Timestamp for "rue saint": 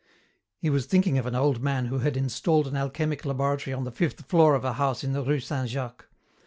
5.23-5.69